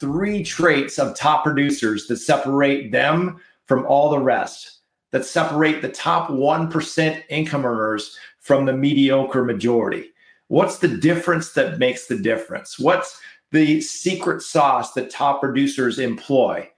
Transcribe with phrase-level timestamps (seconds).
[0.00, 4.78] three traits of top producers that separate them from all the rest,
[5.10, 10.10] that separate the top 1% income earners from the mediocre majority.
[10.48, 12.78] What's the difference that makes the difference?
[12.78, 13.20] What's
[13.50, 16.68] the secret sauce that top producers employ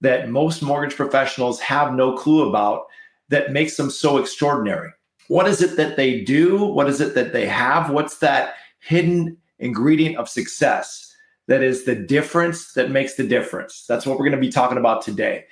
[0.00, 2.86] that most mortgage professionals have no clue about
[3.28, 4.90] that makes them so extraordinary?
[5.28, 6.64] What is it that they do?
[6.64, 7.90] What is it that they have?
[7.90, 11.07] What's that hidden ingredient of success?
[11.48, 13.86] That is the difference that makes the difference.
[13.86, 15.46] That's what we're going to be talking about today.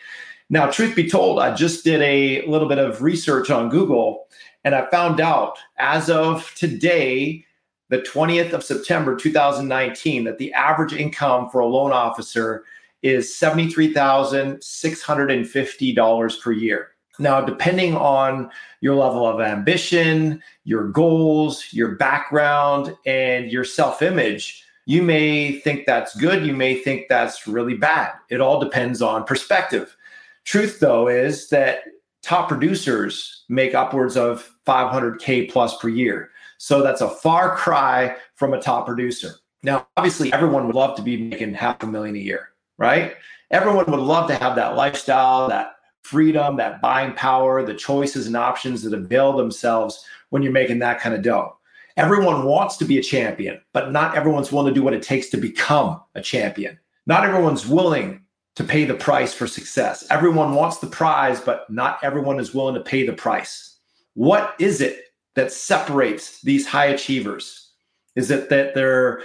[0.48, 4.26] Now, truth be told, I just did a little bit of research on Google
[4.66, 7.46] and I found out as of today,
[7.88, 12.64] the 20th of September 2019, that the average income for a loan officer
[13.00, 16.88] is $73,650 per year.
[17.20, 24.65] Now, depending on your level of ambition, your goals, your background, and your self image,
[24.86, 28.12] you may think that's good, you may think that's really bad.
[28.30, 29.96] It all depends on perspective.
[30.44, 31.80] Truth, though, is that
[32.22, 36.30] top producers make upwards of 500K plus per year.
[36.58, 39.32] So that's a far cry from a top producer.
[39.62, 43.16] Now, obviously, everyone would love to be making half a million a year, right?
[43.50, 48.36] Everyone would love to have that lifestyle, that freedom, that buying power, the choices and
[48.36, 51.56] options that avail themselves when you're making that kind of dough.
[51.96, 55.28] Everyone wants to be a champion, but not everyone's willing to do what it takes
[55.30, 56.78] to become a champion.
[57.06, 58.22] Not everyone's willing
[58.56, 60.06] to pay the price for success.
[60.10, 63.78] Everyone wants the prize, but not everyone is willing to pay the price.
[64.14, 65.04] What is it
[65.36, 67.70] that separates these high achievers?
[68.14, 69.22] Is it that they're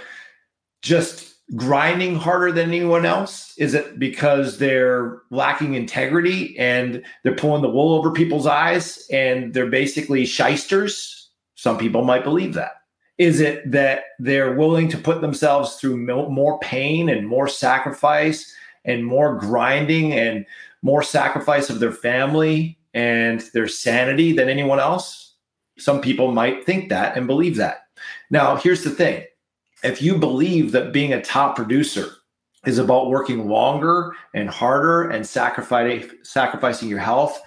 [0.82, 3.56] just grinding harder than anyone else?
[3.58, 9.52] Is it because they're lacking integrity and they're pulling the wool over people's eyes and
[9.52, 11.21] they're basically shysters?
[11.62, 12.72] Some people might believe that.
[13.18, 18.52] Is it that they're willing to put themselves through more pain and more sacrifice
[18.84, 20.44] and more grinding and
[20.82, 25.36] more sacrifice of their family and their sanity than anyone else?
[25.78, 27.84] Some people might think that and believe that.
[28.28, 29.24] Now, here's the thing
[29.84, 32.10] if you believe that being a top producer
[32.66, 37.40] is about working longer and harder and sacrificing your health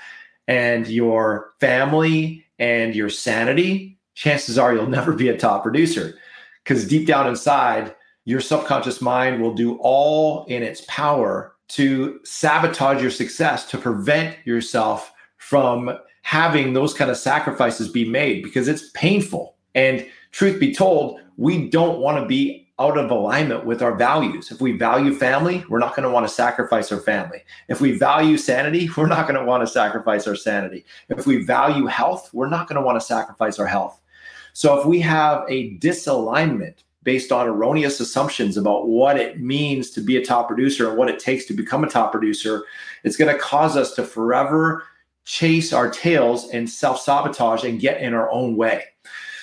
[0.48, 6.18] and your family and your sanity chances are you'll never be a top producer
[6.64, 7.96] because deep down inside,
[8.26, 14.36] your subconscious mind will do all in its power to sabotage your success, to prevent
[14.46, 19.56] yourself from having those kind of sacrifices be made because it's painful.
[19.76, 24.52] And truth be told, we don't want to be out of alignment with our values.
[24.52, 27.44] If we value family, we're not going to want to sacrifice our family.
[27.70, 30.84] If we value sanity, we're not going to want to sacrifice our sanity.
[31.10, 34.02] If we value health, we're not going to want to sacrifice our health.
[34.56, 40.02] So if we have a disalignment based on erroneous assumptions about what it means to
[40.02, 42.64] be a top producer and what it takes to become a top producer,
[43.04, 44.86] it's going to cause us to forever
[45.26, 48.86] chase our tails and self sabotage and get in our own way.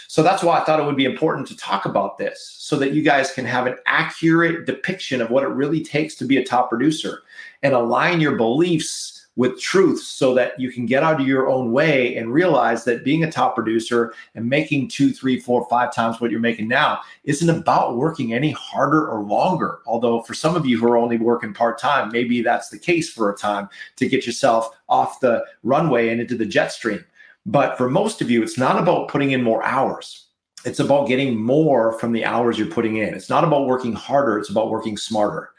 [0.08, 2.94] So that's why I thought it would be important to talk about this so that
[2.94, 6.44] you guys can have an accurate depiction of what it really takes to be a
[6.44, 7.20] top producer
[7.62, 11.72] and align your beliefs with truth so that you can get out of your own
[11.72, 16.20] way and realize that being a top producer and making two, three, four, five times
[16.20, 19.78] what you're making now isn't about working any harder or longer.
[19.86, 23.10] Although, for some of you who are only working part time, maybe that's the case
[23.10, 27.04] for a time to get yourself off the runway and into the jet stream.
[27.46, 30.26] But for most of you, it's not about putting in more hours.
[30.64, 33.14] It's about getting more from the hours you're putting in.
[33.14, 35.50] It's not about working harder, it's about working smarter.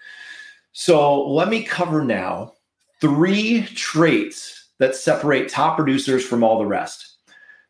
[0.73, 2.52] So, let me cover now
[3.03, 7.17] three traits that separate top producers from all the rest.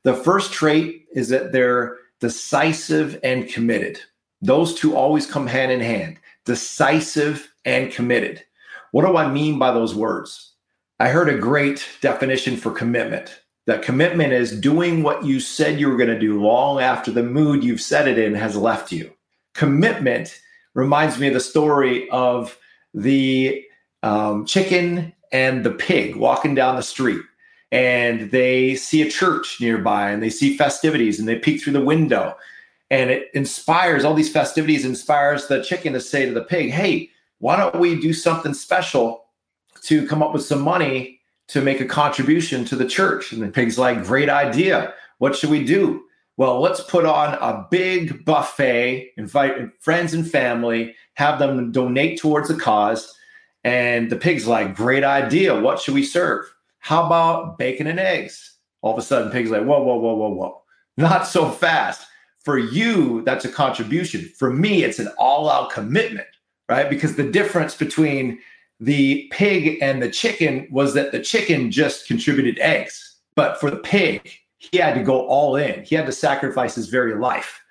[0.03, 3.99] The first trait is that they're decisive and committed.
[4.43, 8.43] Those two always come hand in hand decisive and committed.
[8.91, 10.53] What do I mean by those words?
[10.99, 13.41] I heard a great definition for commitment.
[13.65, 17.23] That commitment is doing what you said you were going to do long after the
[17.23, 19.11] mood you've set it in has left you.
[19.55, 20.39] Commitment
[20.75, 22.55] reminds me of the story of
[22.93, 23.63] the
[24.03, 27.21] um, chicken and the pig walking down the street
[27.71, 31.83] and they see a church nearby and they see festivities and they peek through the
[31.83, 32.35] window
[32.89, 37.09] and it inspires all these festivities inspires the chicken to say to the pig hey
[37.39, 39.25] why don't we do something special
[39.81, 43.31] to come up with some money to make a contribution to the church.
[43.31, 44.93] And the pig's like, great idea.
[45.17, 46.03] What should we do?
[46.37, 52.47] Well, let's put on a big buffet, invite friends and family, have them donate towards
[52.47, 53.15] the cause.
[53.63, 55.59] And the pig's like, great idea.
[55.59, 56.45] What should we serve?
[56.79, 58.57] How about bacon and eggs?
[58.81, 60.61] All of a sudden, pig's like, whoa, whoa, whoa, whoa, whoa.
[60.97, 62.05] Not so fast.
[62.43, 64.29] For you, that's a contribution.
[64.37, 66.27] For me, it's an all out commitment,
[66.67, 66.89] right?
[66.89, 68.39] Because the difference between
[68.81, 73.15] the pig and the chicken was that the chicken just contributed eggs.
[73.35, 75.83] But for the pig, he had to go all in.
[75.83, 77.61] He had to sacrifice his very life.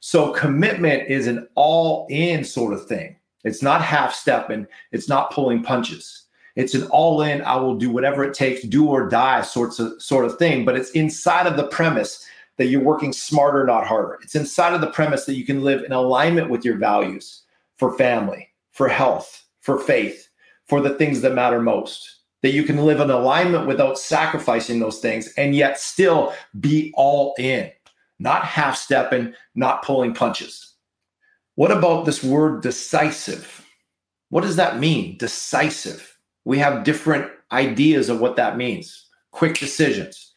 [0.00, 3.16] So commitment is an all in sort of thing.
[3.44, 6.26] It's not half stepping, it's not pulling punches.
[6.54, 10.00] It's an all in, I will do whatever it takes, do or die sorts of
[10.02, 12.26] sort of thing, but it's inside of the premise
[12.58, 14.18] that you're working smarter, not harder.
[14.22, 17.42] It's inside of the premise that you can live in alignment with your values
[17.76, 20.28] for family, for health, for faith,
[20.66, 24.98] for the things that matter most that you can live in alignment without sacrificing those
[24.98, 27.70] things and yet still be all in,
[28.18, 30.71] not half stepping, not pulling punches.
[31.54, 33.66] What about this word decisive?
[34.30, 35.18] What does that mean?
[35.18, 36.18] Decisive.
[36.44, 39.06] We have different ideas of what that means.
[39.30, 40.32] Quick decisions,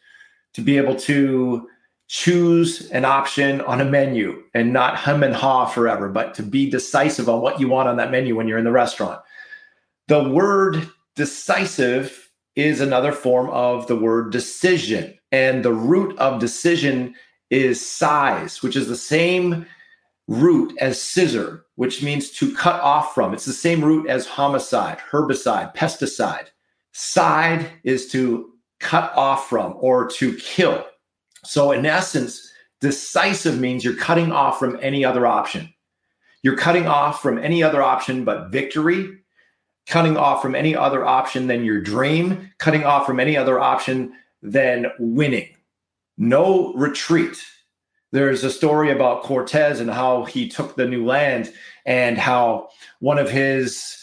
[0.53, 1.67] to be able to
[2.07, 6.69] choose an option on a menu and not hum and haw forever, but to be
[6.69, 9.21] decisive on what you want on that menu when you're in the restaurant.
[10.07, 15.18] The word Decisive is another form of the word decision.
[15.31, 17.15] And the root of decision
[17.50, 19.65] is size, which is the same
[20.27, 23.33] root as scissor, which means to cut off from.
[23.33, 26.48] It's the same root as homicide, herbicide, pesticide.
[26.94, 30.86] Side is to cut off from or to kill.
[31.44, 32.51] So, in essence,
[32.81, 35.72] decisive means you're cutting off from any other option.
[36.42, 39.19] You're cutting off from any other option but victory,
[39.88, 44.13] cutting off from any other option than your dream, cutting off from any other option
[44.42, 45.50] than winning.
[46.18, 47.44] No retreat.
[48.15, 51.51] There's a story about Cortez and how he took the new land
[51.85, 52.69] and how
[53.00, 54.01] one of his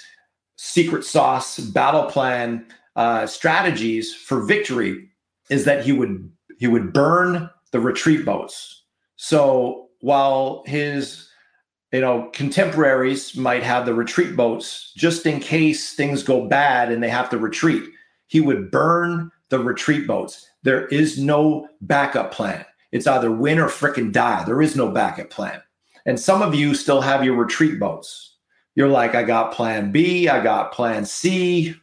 [0.57, 5.09] secret sauce battle plan uh, strategies for victory
[5.49, 8.83] is that he would he would burn the retreat boats.
[9.17, 11.27] So while his
[11.91, 17.03] you know, contemporaries might have the retreat boats just in case things go bad and
[17.03, 17.85] they have to retreat.
[18.27, 20.47] He would burn the retreat boats.
[20.65, 22.67] There is no backup plan.
[22.93, 24.45] It's either win or fricking die.
[24.45, 25.61] There is no backup plan.
[26.07, 28.37] And some of you still have your retreat boats.
[28.75, 31.75] You're like, I got plan B, I got plan C.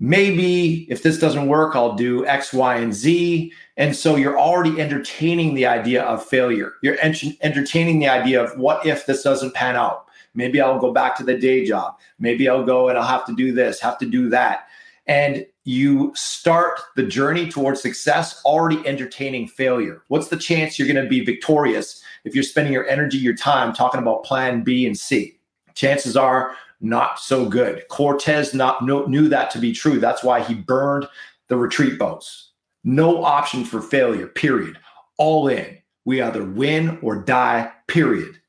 [0.00, 3.52] Maybe if this doesn't work, I'll do X, Y, and Z.
[3.76, 6.74] And so you're already entertaining the idea of failure.
[6.82, 10.06] You're entertaining the idea of what if this doesn't pan out?
[10.34, 11.96] Maybe I'll go back to the day job.
[12.20, 14.68] Maybe I'll go and I'll have to do this, have to do that.
[15.06, 20.02] And you start the journey towards success already entertaining failure.
[20.08, 23.74] What's the chance you're going to be victorious if you're spending your energy, your time
[23.74, 25.38] talking about plan B and C?
[25.74, 27.86] Chances are not so good.
[27.88, 30.00] Cortez not knew that to be true.
[30.00, 31.06] That's why he burned
[31.48, 32.52] the retreat boats.
[32.82, 34.78] No option for failure, period.
[35.18, 35.76] All in.
[36.06, 38.40] We either win or die, period.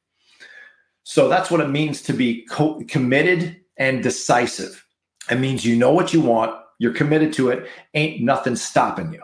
[1.04, 4.86] So that's what it means to be co- committed and decisive.
[5.30, 9.22] It means you know what you want, you're committed to it, ain't nothing stopping you.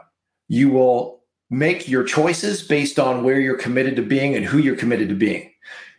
[0.48, 4.76] You will make your choices based on where you're committed to being and who you're
[4.76, 5.52] committed to being.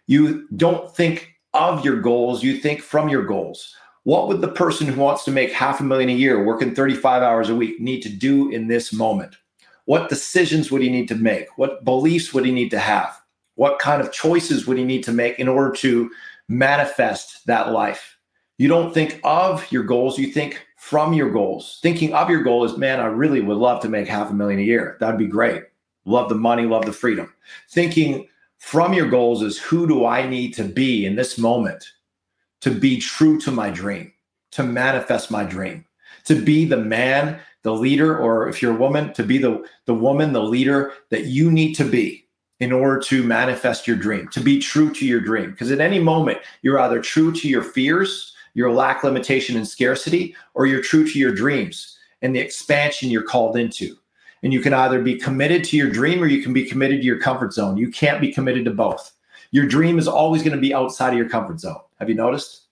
[0.06, 3.74] You don't think of your goals, you think from your goals.
[4.04, 7.22] What would the person who wants to make half a million a year, working 35
[7.22, 9.34] hours a week, need to do in this moment?
[9.86, 11.46] What decisions would he need to make?
[11.58, 13.20] What beliefs would he need to have?
[13.54, 16.10] What kind of choices would he need to make in order to
[16.48, 18.16] manifest that life?
[18.58, 21.80] You don't think of your goals, you think from your goals.
[21.82, 24.60] Thinking of your goal is, man, I really would love to make half a million
[24.60, 24.96] a year.
[25.00, 25.64] That'd be great.
[26.04, 27.32] Love the money, love the freedom.
[27.68, 28.28] Thinking
[28.58, 31.84] from your goals is, who do I need to be in this moment
[32.60, 34.12] to be true to my dream,
[34.52, 35.84] to manifest my dream,
[36.26, 39.94] to be the man, the leader, or if you're a woman, to be the, the
[39.94, 42.28] woman, the leader that you need to be
[42.60, 45.50] in order to manifest your dream, to be true to your dream.
[45.50, 50.34] Because at any moment, you're either true to your fears, your lack, limitation, and scarcity,
[50.54, 53.94] or you're true to your dreams and the expansion you're called into.
[54.42, 57.06] And you can either be committed to your dream or you can be committed to
[57.06, 57.76] your comfort zone.
[57.76, 59.12] You can't be committed to both.
[59.50, 61.80] Your dream is always going to be outside of your comfort zone.
[62.00, 62.68] Have you noticed?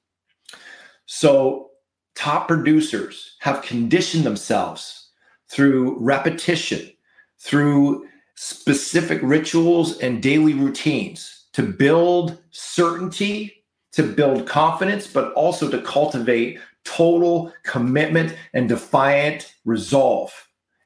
[1.04, 1.68] So,
[2.14, 5.10] top producers have conditioned themselves
[5.50, 6.90] through repetition,
[7.38, 13.63] through specific rituals and daily routines to build certainty,
[13.94, 20.32] to build confidence, but also to cultivate total commitment and defiant resolve.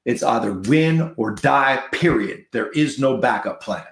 [0.05, 2.47] It's either win or die, period.
[2.53, 3.85] There is no backup plan.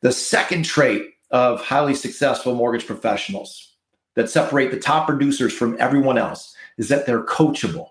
[0.00, 3.74] The second trait of highly successful mortgage professionals
[4.14, 7.90] that separate the top producers from everyone else is that they're coachable,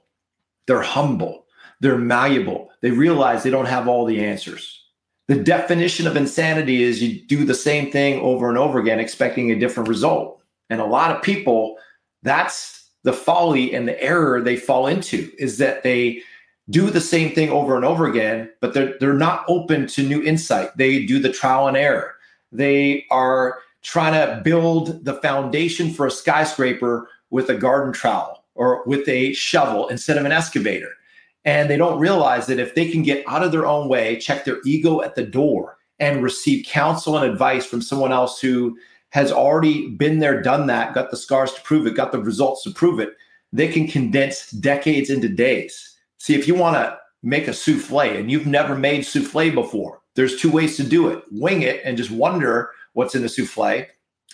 [0.65, 1.45] they're humble,
[1.79, 4.76] they're malleable, they realize they don't have all the answers.
[5.27, 9.51] The definition of insanity is you do the same thing over and over again, expecting
[9.51, 10.41] a different result.
[10.69, 11.77] And a lot of people,
[12.23, 16.21] that's the folly and the error they fall into is that they
[16.69, 20.21] do the same thing over and over again, but they're, they're not open to new
[20.23, 20.75] insight.
[20.75, 22.15] They do the trial and error.
[22.51, 28.83] They are trying to build the foundation for a skyscraper with a garden trowel or
[28.85, 30.91] with a shovel instead of an excavator.
[31.47, 34.43] And they don't realize that if they can get out of their own way, check
[34.43, 38.77] their ego at the door, and receive counsel and advice from someone else who
[39.11, 42.63] has already been there, done that, got the scars to prove it, got the results
[42.63, 43.13] to prove it,
[43.53, 45.95] they can condense decades into days.
[46.17, 50.39] See, if you want to make a souffle and you've never made souffle before, there's
[50.39, 53.85] two ways to do it wing it and just wonder what's in the souffle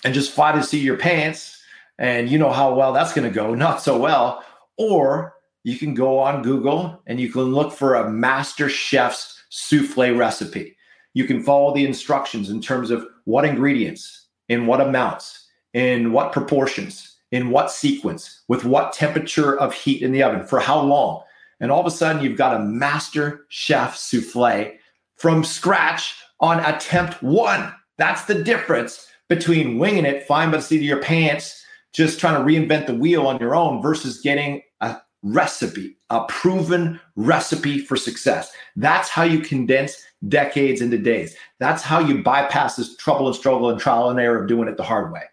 [0.03, 1.61] and just fly to see your pants
[1.99, 4.43] and you know how well that's going to go, not so well.
[4.77, 5.32] Or
[5.63, 10.75] you can go on Google and you can look for a master chef's souffle recipe.
[11.13, 16.33] You can follow the instructions in terms of what ingredients, in what amounts, in what
[16.33, 21.23] proportions, in what sequence, with what temperature of heat in the oven, for how long.
[21.59, 24.73] And all of a sudden, you've got a master chef souffle
[25.15, 27.73] from scratch on attempt one.
[27.97, 32.35] That's the difference between winging it, flying by the seat of your pants, just trying
[32.35, 37.97] to reinvent the wheel on your own versus getting a recipe, a proven recipe for
[37.97, 38.51] success.
[38.75, 41.35] That's how you condense decades into days.
[41.59, 44.77] That's how you bypass this trouble and struggle and trial and error of doing it
[44.77, 45.23] the hard way.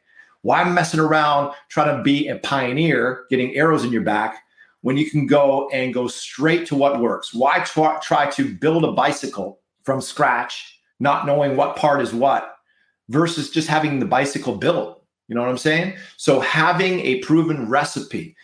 [0.42, 4.42] Why messing around trying to be a pioneer, getting arrows in your back
[4.80, 7.34] when you can go and go straight to what works?
[7.34, 12.54] Why try, try to build a bicycle from scratch, not knowing what part is what,
[13.08, 15.04] versus just having the bicycle built?
[15.28, 15.96] You know what I'm saying?
[16.16, 18.34] So having a proven recipe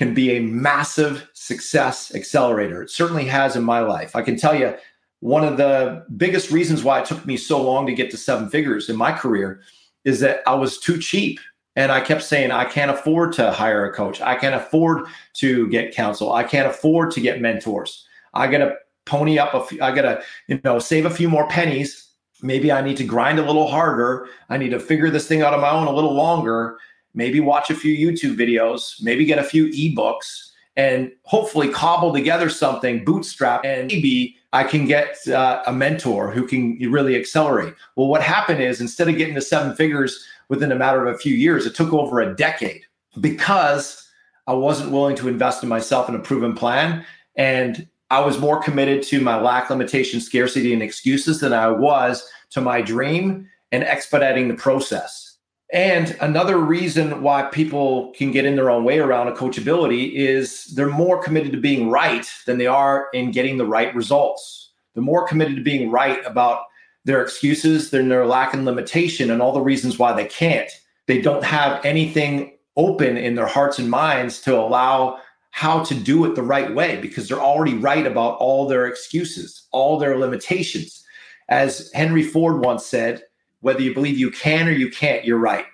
[0.00, 2.82] can be a massive success accelerator.
[2.82, 4.16] It certainly has in my life.
[4.16, 4.74] I can tell you
[5.18, 8.48] one of the biggest reasons why it took me so long to get to seven
[8.48, 9.60] figures in my career
[10.06, 11.38] is that I was too cheap.
[11.76, 14.22] And I kept saying, I can't afford to hire a coach.
[14.22, 15.04] I can't afford
[15.34, 16.32] to get counsel.
[16.32, 18.06] I can't afford to get mentors.
[18.32, 21.28] I got to pony up a few, I got to, you know, save a few
[21.28, 22.08] more pennies.
[22.40, 24.28] Maybe I need to grind a little harder.
[24.48, 26.78] I need to figure this thing out on my own a little longer
[27.14, 32.48] maybe watch a few YouTube videos, maybe get a few ebooks, and hopefully cobble together
[32.48, 33.64] something bootstrap.
[33.64, 37.74] And maybe I can get uh, a mentor who can really accelerate.
[37.96, 41.18] Well, what happened is instead of getting to seven figures within a matter of a
[41.18, 42.82] few years, it took over a decade
[43.20, 44.08] because
[44.46, 47.04] I wasn't willing to invest in myself in a proven plan.
[47.36, 52.28] And I was more committed to my lack, limitation, scarcity, and excuses than I was
[52.50, 55.29] to my dream and expediting the process.
[55.72, 60.64] And another reason why people can get in their own way around a coachability is
[60.74, 64.72] they're more committed to being right than they are in getting the right results.
[64.94, 66.62] They're more committed to being right about
[67.04, 70.70] their excuses, than their lack and limitation, and all the reasons why they can't.
[71.06, 75.18] They don't have anything open in their hearts and minds to allow
[75.50, 79.66] how to do it the right way because they're already right about all their excuses,
[79.72, 81.04] all their limitations.
[81.48, 83.22] As Henry Ford once said,
[83.60, 85.66] whether you believe you can or you can't, you're right.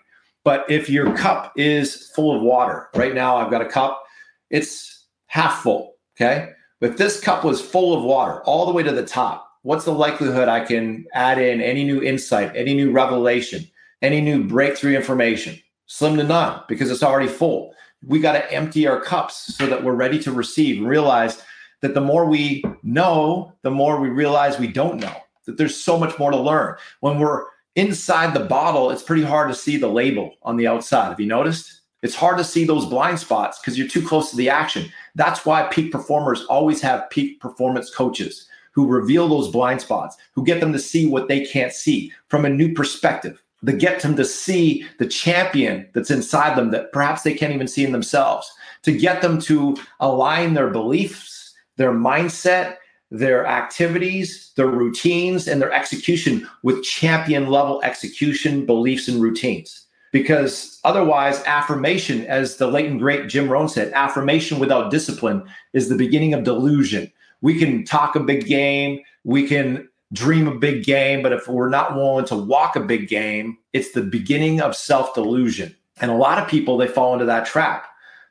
[0.44, 4.04] But if your cup is full of water, right now I've got a cup,
[4.50, 5.94] it's half full.
[6.16, 6.50] Okay.
[6.80, 9.92] If this cup was full of water all the way to the top, what's the
[9.92, 13.66] likelihood I can add in any new insight, any new revelation,
[14.02, 15.58] any new breakthrough information?
[15.86, 17.74] Slim to none because it's already full.
[18.06, 21.42] We got to empty our cups so that we're ready to receive and realize
[21.80, 25.16] that the more we know, the more we realize we don't know,
[25.46, 26.76] that there's so much more to learn.
[27.00, 27.44] When we're
[27.76, 31.10] inside the bottle, it's pretty hard to see the label on the outside.
[31.10, 31.82] Have you noticed?
[32.02, 34.90] It's hard to see those blind spots because you're too close to the action.
[35.14, 40.44] That's why peak performers always have peak performance coaches who reveal those blind spots, who
[40.44, 44.14] get them to see what they can't see from a new perspective, that get them
[44.16, 48.50] to see the champion that's inside them that perhaps they can't even see in themselves,
[48.82, 52.76] to get them to align their beliefs, their mindset,
[53.10, 59.86] their activities, their routines, and their execution with champion level execution, beliefs, and routines.
[60.12, 65.88] Because otherwise, affirmation, as the late and great Jim Rohn said, affirmation without discipline is
[65.88, 67.12] the beginning of delusion.
[67.42, 71.68] We can talk a big game, we can dream a big game, but if we're
[71.68, 75.74] not willing to walk a big game, it's the beginning of self delusion.
[76.00, 77.86] And a lot of people, they fall into that trap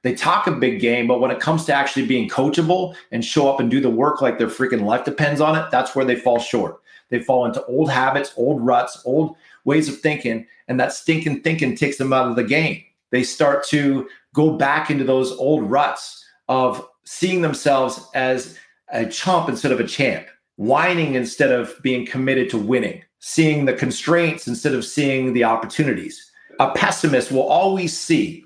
[0.06, 3.52] They talk a big game, but when it comes to actually being coachable and show
[3.52, 6.16] up and do the work like their freaking life depends on it, that's where they
[6.16, 6.80] fall short.
[7.10, 11.76] They fall into old habits, old ruts, old ways of thinking, and that stinking thinking
[11.76, 12.84] takes them out of the game.
[13.10, 18.60] They start to go back into those old ruts of seeing themselves as
[18.90, 23.74] a chump instead of a champ, whining instead of being committed to winning, seeing the
[23.74, 26.32] constraints instead of seeing the opportunities.
[26.60, 28.45] A pessimist will always see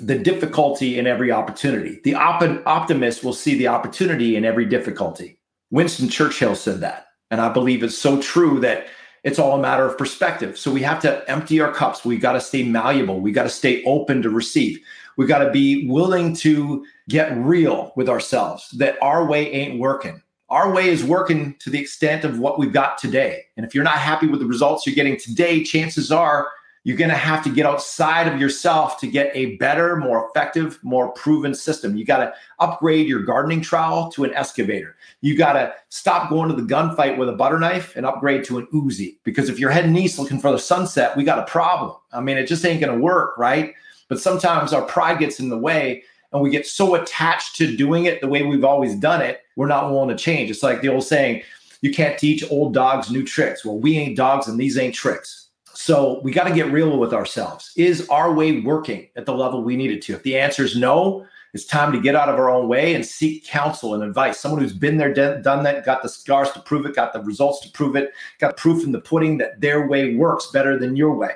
[0.00, 2.00] the difficulty in every opportunity.
[2.04, 5.40] The op- optimist will see the opportunity in every difficulty.
[5.70, 7.06] Winston Churchill said that.
[7.30, 8.86] And I believe it's so true that
[9.24, 10.56] it's all a matter of perspective.
[10.56, 12.04] So we have to empty our cups.
[12.04, 13.20] We got to stay malleable.
[13.20, 14.78] We got to stay open to receive.
[15.16, 20.22] We got to be willing to get real with ourselves that our way ain't working.
[20.48, 23.42] Our way is working to the extent of what we've got today.
[23.56, 26.48] And if you're not happy with the results you're getting today, chances are
[26.88, 30.78] you're going to have to get outside of yourself to get a better, more effective,
[30.82, 31.98] more proven system.
[31.98, 34.96] You got to upgrade your gardening trowel to an excavator.
[35.20, 38.56] You got to stop going to the gunfight with a butter knife and upgrade to
[38.56, 39.16] an Uzi.
[39.22, 41.94] Because if you're heading east looking for the sunset, we got a problem.
[42.14, 43.74] I mean, it just ain't going to work, right?
[44.08, 48.06] But sometimes our pride gets in the way and we get so attached to doing
[48.06, 50.50] it the way we've always done it, we're not willing to change.
[50.50, 51.42] It's like the old saying,
[51.82, 53.62] you can't teach old dogs new tricks.
[53.62, 55.47] Well, we ain't dogs and these ain't tricks.
[55.88, 57.72] So we got to get real with ourselves.
[57.74, 60.12] Is our way working at the level we need it to?
[60.12, 63.06] If the answer is no, it's time to get out of our own way and
[63.06, 64.38] seek counsel and advice.
[64.38, 67.60] Someone who's been there, done that, got the scars to prove it, got the results
[67.60, 71.14] to prove it, got proof in the pudding that their way works better than your
[71.14, 71.30] way.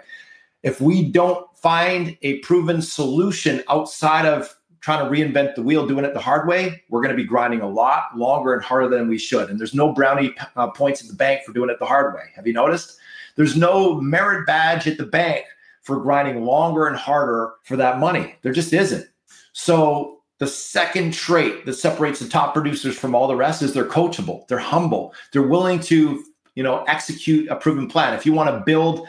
[0.63, 6.05] If we don't find a proven solution outside of trying to reinvent the wheel, doing
[6.05, 9.09] it the hard way, we're going to be grinding a lot longer and harder than
[9.09, 9.49] we should.
[9.49, 12.25] And there's no brownie uh, points in the bank for doing it the hard way.
[12.37, 12.99] Have you noticed?
[13.37, 15.47] There's no merit badge at the bank
[15.83, 18.37] for grinding longer and harder for that money.
[18.43, 19.07] There just isn't.
[19.53, 23.85] So the second trait that separates the top producers from all the rest is they're
[23.85, 28.15] coachable, they're humble, they're willing to, you know, execute a proven plan.
[28.15, 29.07] If you want to build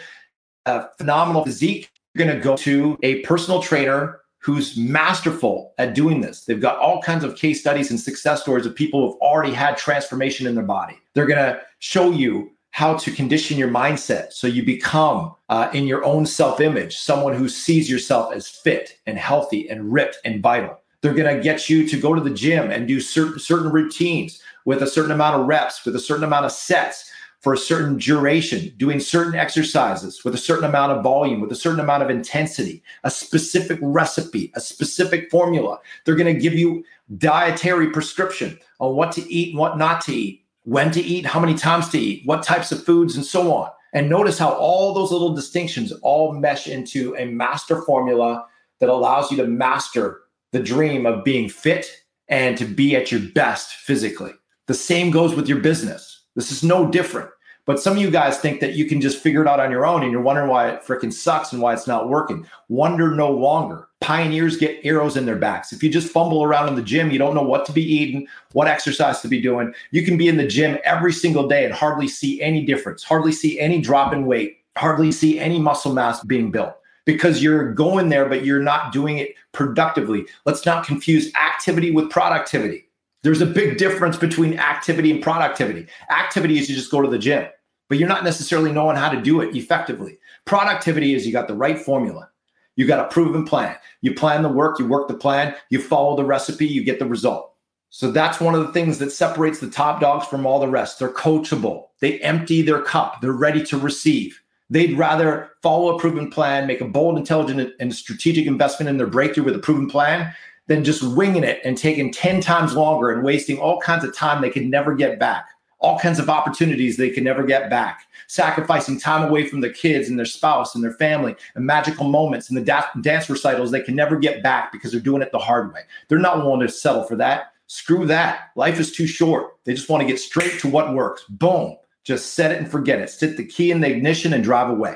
[0.65, 6.21] a phenomenal physique, you're going to go to a personal trainer who's masterful at doing
[6.21, 6.43] this.
[6.45, 9.77] They've got all kinds of case studies and success stories of people who've already had
[9.77, 10.99] transformation in their body.
[11.13, 15.85] They're going to show you how to condition your mindset so you become uh, in
[15.85, 20.41] your own self image someone who sees yourself as fit and healthy and ripped and
[20.41, 20.79] vital.
[21.01, 24.41] They're going to get you to go to the gym and do certain certain routines
[24.65, 27.97] with a certain amount of reps, with a certain amount of sets for a certain
[27.97, 32.09] duration, doing certain exercises with a certain amount of volume, with a certain amount of
[32.09, 35.77] intensity, a specific recipe, a specific formula.
[36.05, 36.83] They're going to give you
[37.17, 41.39] dietary prescription on what to eat and what not to eat when to eat, how
[41.39, 43.69] many times to eat, what types of foods, and so on.
[43.93, 48.45] And notice how all those little distinctions all mesh into a master formula
[48.79, 50.21] that allows you to master
[50.51, 51.85] the dream of being fit
[52.27, 54.31] and to be at your best physically.
[54.67, 56.25] The same goes with your business.
[56.35, 57.29] This is no different.
[57.65, 59.85] But some of you guys think that you can just figure it out on your
[59.85, 62.45] own and you're wondering why it freaking sucks and why it's not working.
[62.67, 63.87] Wonder no longer.
[64.01, 65.71] Pioneers get arrows in their backs.
[65.71, 68.27] If you just fumble around in the gym, you don't know what to be eating,
[68.51, 69.73] what exercise to be doing.
[69.91, 73.31] You can be in the gym every single day and hardly see any difference, hardly
[73.31, 78.09] see any drop in weight, hardly see any muscle mass being built because you're going
[78.09, 80.25] there, but you're not doing it productively.
[80.45, 82.89] Let's not confuse activity with productivity.
[83.23, 85.87] There's a big difference between activity and productivity.
[86.11, 87.47] Activity is you just go to the gym,
[87.87, 90.19] but you're not necessarily knowing how to do it effectively.
[90.45, 92.29] Productivity is you got the right formula.
[92.75, 93.77] You got a proven plan.
[94.01, 97.05] You plan the work, you work the plan, you follow the recipe, you get the
[97.05, 97.53] result.
[97.89, 100.99] So that's one of the things that separates the top dogs from all the rest.
[100.99, 101.89] They're coachable.
[102.01, 103.21] They empty their cup.
[103.21, 104.41] They're ready to receive.
[104.69, 109.07] They'd rather follow a proven plan, make a bold, intelligent, and strategic investment in their
[109.07, 110.33] breakthrough with a proven plan
[110.67, 114.41] than just winging it and taking 10 times longer and wasting all kinds of time
[114.41, 115.49] they could never get back,
[115.79, 120.07] all kinds of opportunities they could never get back, sacrificing time away from their kids
[120.07, 123.81] and their spouse and their family and magical moments and the da- dance recitals they
[123.81, 125.81] can never get back because they're doing it the hard way.
[126.07, 127.53] They're not willing to settle for that.
[127.67, 128.51] Screw that.
[128.55, 129.57] Life is too short.
[129.65, 131.23] They just want to get straight to what works.
[131.27, 131.75] Boom.
[132.03, 133.09] Just set it and forget it.
[133.09, 134.95] Sit the key in the ignition and drive away.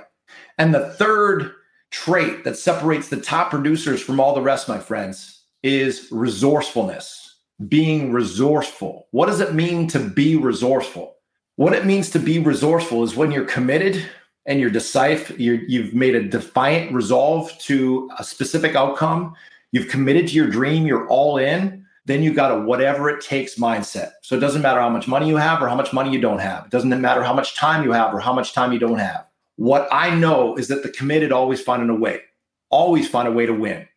[0.57, 1.51] And the third
[1.89, 8.11] trait that separates the top producers from all the rest, my friends, is resourcefulness, being
[8.11, 9.07] resourceful.
[9.11, 11.15] What does it mean to be resourceful?
[11.55, 14.05] What it means to be resourceful is when you're committed
[14.45, 19.33] and you're decisive, you you've made a defiant resolve to a specific outcome,
[19.71, 23.55] you've committed to your dream, you're all in, then you got a whatever it takes
[23.55, 24.11] mindset.
[24.21, 26.39] So it doesn't matter how much money you have or how much money you don't
[26.39, 26.65] have.
[26.65, 29.25] It doesn't matter how much time you have or how much time you don't have.
[29.57, 32.21] What I know is that the committed always find a way,
[32.69, 33.87] always find a way to win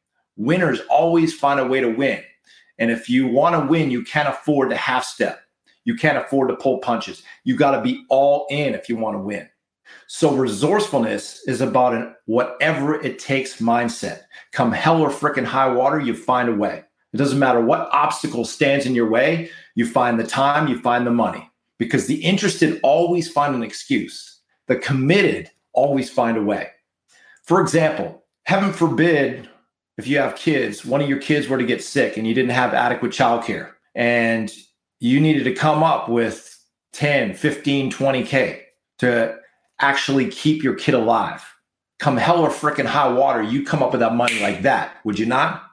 [0.41, 2.23] Winners always find a way to win.
[2.79, 5.43] And if you want to win, you can't afford to half step.
[5.85, 7.23] You can't afford to pull punches.
[7.45, 9.51] You got to be all in if you want to win.
[10.07, 14.23] So resourcefulness is about an whatever it takes mindset.
[14.53, 16.85] Come hell or freaking high water, you find a way.
[17.13, 21.07] It doesn't matter what obstacle stands in your way, you find the time, you find
[21.07, 21.51] the money.
[21.79, 24.41] Because the interested always find an excuse.
[24.69, 26.69] The committed always find a way.
[27.43, 29.51] For example, heaven forbid
[30.01, 32.53] if you have kids, one of your kids were to get sick and you didn't
[32.53, 34.51] have adequate childcare and
[34.99, 36.59] you needed to come up with
[36.95, 38.63] 10, 15, 20K
[39.01, 39.37] to
[39.79, 41.45] actually keep your kid alive.
[41.99, 45.19] Come hell or freaking high water, you come up with that money like that, would
[45.19, 45.65] you not?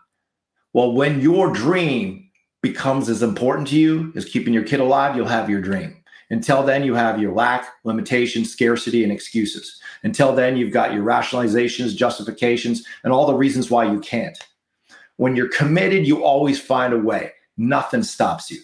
[0.73, 2.29] Well, when your dream
[2.61, 6.03] becomes as important to you as keeping your kid alive, you'll have your dream.
[6.29, 9.79] Until then, you have your lack, limitation, scarcity, and excuses.
[10.03, 14.37] Until then, you've got your rationalizations, justifications, and all the reasons why you can't.
[15.15, 17.31] When you're committed, you always find a way.
[17.57, 18.59] Nothing stops you.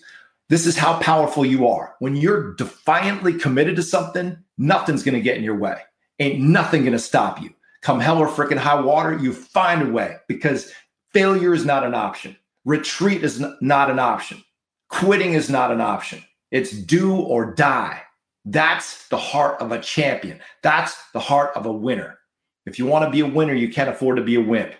[0.50, 1.96] This is how powerful you are.
[2.00, 5.78] When you're defiantly committed to something, nothing's going to get in your way.
[6.20, 7.50] Ain't nothing going to stop you.
[7.82, 10.72] Come hell or freaking high water, you find a way because
[11.12, 12.38] failure is not an option.
[12.66, 14.44] Retreat is not an option.
[14.90, 16.24] Quitting is not an option.
[16.54, 18.04] It's do or die.
[18.46, 20.40] That's the heart of a champion.
[20.62, 22.20] That's the heart of a winner.
[22.68, 24.74] If you want to be a winner, you can't afford to be a wimp.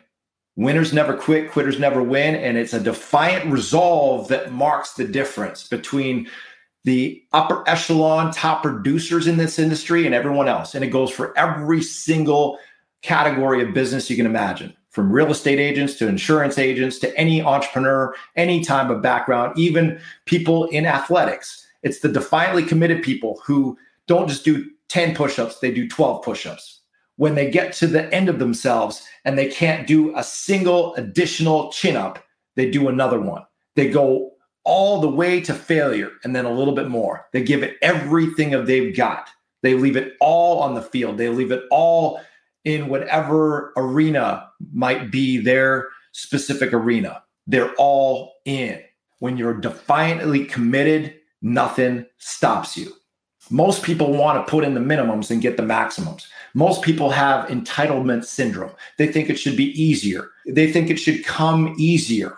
[0.56, 2.36] Winners never quit, quitters never win.
[2.36, 6.30] And it's a defiant resolve that marks the difference between
[6.84, 10.76] the upper echelon top producers in this industry and everyone else.
[10.76, 12.60] And it goes for every single
[13.02, 17.42] category of business you can imagine from real estate agents to insurance agents to any
[17.42, 21.63] entrepreneur, any type of background, even people in athletics.
[21.84, 26.24] It's the defiantly committed people who don't just do 10 push ups, they do 12
[26.24, 26.82] push ups.
[27.18, 31.72] When they get to the end of themselves and they can't do a single additional
[31.72, 32.24] chin up,
[32.56, 33.44] they do another one.
[33.76, 34.32] They go
[34.64, 37.28] all the way to failure and then a little bit more.
[37.34, 39.30] They give it everything of they've got.
[39.62, 41.18] They leave it all on the field.
[41.18, 42.22] They leave it all
[42.64, 47.24] in whatever arena might be their specific arena.
[47.48, 48.82] They're all in.
[49.20, 52.92] When you're defiantly committed nothing stops you.
[53.52, 56.28] Most people want to put in the minimums and get the maximums.
[56.54, 58.72] Most people have entitlement syndrome.
[58.98, 60.32] They think it should be easier.
[60.48, 62.38] They think it should come easier.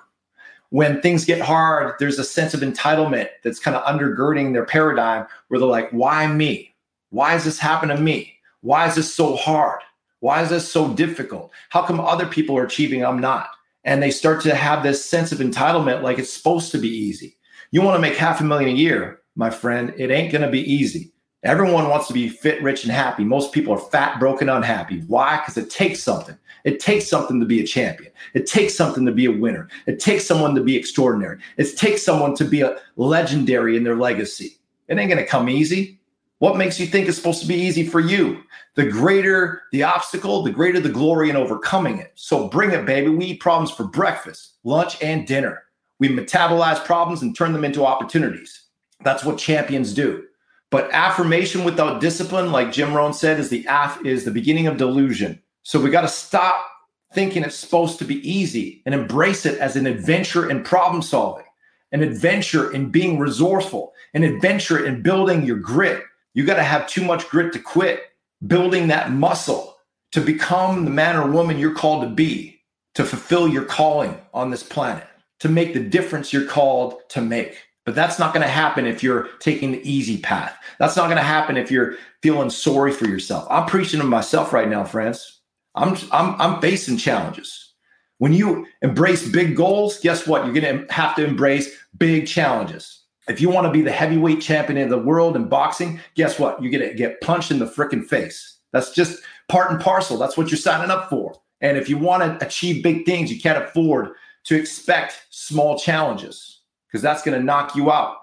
[0.70, 5.28] When things get hard, there's a sense of entitlement that's kind of undergirding their paradigm
[5.48, 6.74] where they're like, why me?
[7.12, 8.34] Why does this happen to me?
[8.62, 9.82] Why is this so hard?
[10.22, 11.52] Why is this so difficult?
[11.70, 13.06] How come other people are achieving?
[13.06, 13.50] I'm not.
[13.84, 17.35] And they start to have this sense of entitlement like it's supposed to be easy.
[17.76, 20.50] You want to make half a million a year, my friend, it ain't going to
[20.50, 21.12] be easy.
[21.44, 23.26] Everyone wants to be fit, rich, and happy.
[23.26, 25.02] Most people are fat, broken, unhappy.
[25.08, 25.36] Why?
[25.36, 26.38] Because it takes something.
[26.64, 28.14] It takes something to be a champion.
[28.34, 29.68] It takes something to be a winner.
[29.88, 31.40] It takes someone to be extraordinary.
[31.58, 34.58] It takes someone to be a legendary in their legacy.
[34.88, 36.00] It ain't going to come easy.
[36.40, 38.42] What makes you think it's supposed to be easy for you?
[38.76, 42.14] The greater the obstacle, the greater the glory in overcoming it.
[42.16, 43.10] So bring it, baby.
[43.10, 45.65] We eat problems for breakfast, lunch, and dinner.
[46.00, 48.64] We metabolize problems and turn them into opportunities.
[49.04, 50.24] That's what champions do.
[50.72, 54.78] But affirmation without discipline, like Jim Rohn said, is the af- is the beginning of
[54.78, 55.42] delusion.
[55.64, 56.66] So we got to stop
[57.14, 61.46] thinking it's supposed to be easy and embrace it as an adventure in problem solving,
[61.92, 66.04] an adventure in being resourceful, an adventure in building your grit.
[66.34, 68.02] You got to have too much grit to quit,
[68.46, 69.78] building that muscle
[70.12, 72.60] to become the man or woman you're called to be,
[72.96, 75.08] to fulfill your calling on this planet
[75.40, 77.58] to make the difference you're called to make.
[77.86, 80.58] But that's not going to happen if you're taking the easy path.
[80.80, 83.48] That's not going to happen if you're feeling sorry for yourself.
[83.50, 85.42] I'm preaching to myself right now, friends.
[85.76, 87.74] I'm I'm I'm facing challenges.
[88.18, 90.46] When you embrace big goals, guess what?
[90.46, 93.04] You're going to have to embrace big challenges.
[93.28, 96.62] If you want to be the heavyweight champion of the world in boxing, guess what?
[96.62, 98.60] You're going to get punched in the freaking face.
[98.72, 100.18] That's just part and parcel.
[100.18, 101.36] That's what you're signing up for.
[101.62, 104.12] And if you want to achieve big things, you can't afford
[104.46, 108.18] to expect small challenges because that's going to knock you out.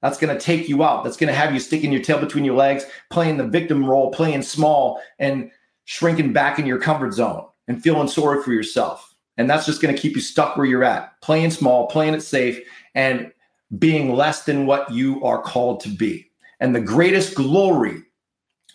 [0.00, 1.02] That's going to take you out.
[1.02, 4.10] That's going to have you sticking your tail between your legs, playing the victim role,
[4.10, 5.50] playing small, and
[5.84, 9.14] shrinking back in your comfort zone and feeling sorry for yourself.
[9.36, 12.20] And that's just going to keep you stuck where you're at, playing small, playing it
[12.20, 12.60] safe,
[12.94, 13.32] and
[13.78, 16.30] being less than what you are called to be.
[16.60, 18.02] And the greatest glory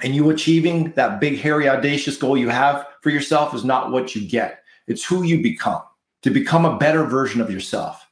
[0.04, 4.16] in you achieving that big, hairy, audacious goal you have for yourself is not what
[4.16, 5.82] you get, it's who you become
[6.24, 8.06] to become a better version of yourself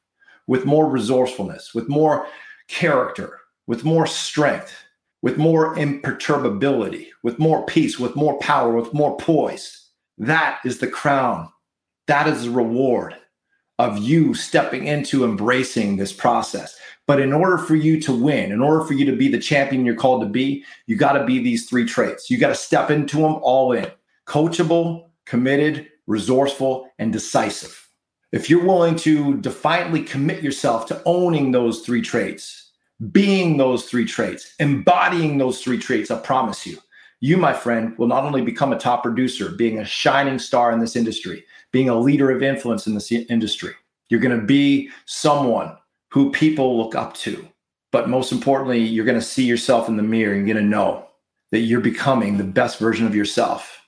[0.48, 2.28] with more resourcefulness, with more
[2.68, 4.74] character, with more strength,
[5.22, 9.90] with more imperturbability, with more peace, with more power, with more poise.
[10.18, 11.50] That is the crown
[12.08, 13.16] That is the reward
[13.80, 16.78] of you stepping into embracing this process.
[17.06, 19.86] But in order for you to win, in order for you to be the champion
[19.86, 22.30] you're called to be, you got to be these three traits.
[22.30, 23.88] You got to step into them all in
[24.26, 27.87] coachable, committed, resourceful, and decisive.
[28.32, 32.72] If you're willing to defiantly commit yourself to owning those three traits,
[33.12, 36.78] being those three traits, embodying those three traits, I promise you,
[37.22, 40.80] you, my friend, will not only become a top producer, being a shining star in
[40.80, 43.74] this industry, being a leader of influence in this industry.
[44.10, 45.78] You're going to be someone
[46.10, 47.48] who people look up to.
[47.92, 50.70] But most importantly, you're going to see yourself in the mirror and you're going to
[50.70, 51.08] know
[51.52, 53.82] that you're becoming the best version of yourself,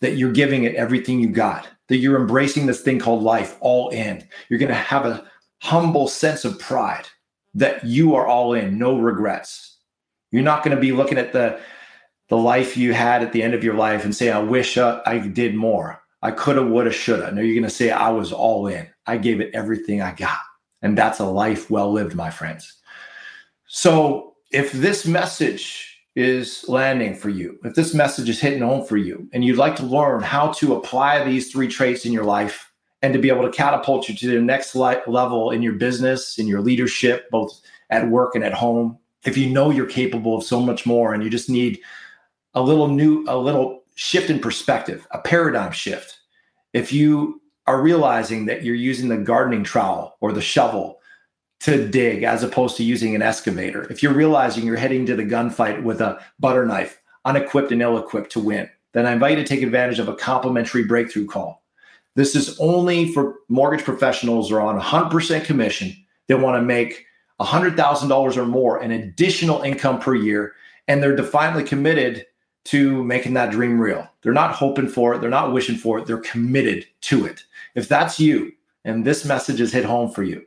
[0.00, 3.88] that you're giving it everything you got, that you're embracing this thing called life all
[3.88, 4.24] in.
[4.48, 7.06] You're going to have a humble sense of pride
[7.54, 9.76] that you are all in, no regrets.
[10.30, 11.60] You're not going to be looking at the
[12.28, 15.02] the life you had at the end of your life and say, I wish uh,
[15.04, 16.00] I did more.
[16.22, 17.32] I coulda, woulda, shoulda.
[17.32, 18.86] No, you're going to say, I was all in.
[19.06, 20.38] I gave it everything I got.
[20.80, 22.72] And that's a life well lived, my friends.
[23.66, 28.96] So if this message is landing for you, if this message is hitting home for
[28.96, 32.72] you, and you'd like to learn how to apply these three traits in your life
[33.02, 36.46] and to be able to catapult you to the next level in your business, in
[36.46, 40.60] your leadership, both at work and at home, if you know you're capable of so
[40.60, 41.80] much more and you just need
[42.54, 46.18] a little new, a little shift in perspective, a paradigm shift.
[46.72, 50.99] If you are realizing that you're using the gardening trowel or the shovel
[51.60, 55.24] to dig as opposed to using an excavator, if you're realizing you're heading to the
[55.24, 59.44] gunfight with a butter knife, unequipped and ill equipped to win, then I invite you
[59.44, 61.62] to take advantage of a complimentary breakthrough call.
[62.16, 65.94] This is only for mortgage professionals who are on 100% commission
[66.26, 67.04] that want to make
[67.40, 70.54] $100,000 or more in additional income per year.
[70.88, 72.26] And they're defiantly committed
[72.64, 74.08] to making that dream real.
[74.22, 77.44] They're not hoping for it, they're not wishing for it, they're committed to it.
[77.74, 78.52] If that's you
[78.84, 80.44] and this message is hit home for you,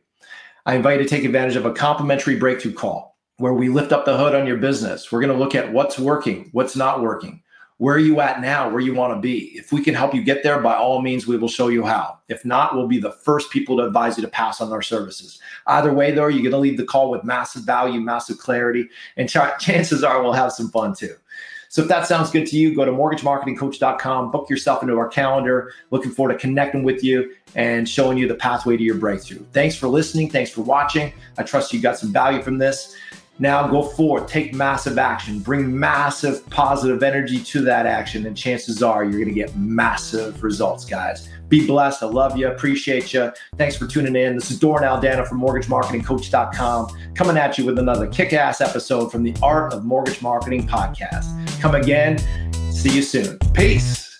[0.65, 4.06] I invite you to take advantage of a complimentary breakthrough call where we lift up
[4.06, 5.12] the hood on your business.
[5.12, 7.41] We're going to look at what's working, what's not working.
[7.78, 8.69] Where are you at now?
[8.69, 9.58] Where you want to be?
[9.58, 12.17] If we can help you get there, by all means, we will show you how.
[12.30, 15.41] If not, we'll be the first people to advise you to pass on our services.
[15.67, 19.28] Either way, though, you're going to leave the call with massive value, massive clarity, and
[19.28, 21.15] ch- chances are we'll have some fun too.
[21.73, 25.73] So if that sounds good to you, go to mortgagemarketingcoach.com, book yourself into our calendar.
[25.89, 29.43] Looking forward to connecting with you and showing you the pathway to your breakthrough.
[29.53, 30.29] Thanks for listening.
[30.29, 31.12] Thanks for watching.
[31.36, 32.95] I trust you got some value from this.
[33.39, 38.83] Now go forth, take massive action, bring massive positive energy to that action, and chances
[38.83, 41.27] are you're going to get massive results, guys.
[41.49, 42.03] Be blessed.
[42.03, 42.49] I love you.
[42.49, 43.31] Appreciate you.
[43.57, 44.36] Thanks for tuning in.
[44.36, 49.23] This is Doran Aldana from MortgageMarketingCoach.com coming at you with another kick ass episode from
[49.23, 51.42] the Art of Mortgage Marketing podcast.
[51.63, 52.17] Come again.
[52.73, 53.39] See you soon.
[53.54, 54.12] Peace.